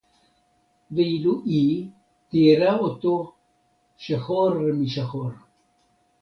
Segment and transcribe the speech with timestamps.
[0.91, 1.87] וְאֵילוּ הִיא
[2.29, 3.31] תיארה אוֹתוֹ
[3.97, 5.31] שֶחוֹר מִשָחוֹר.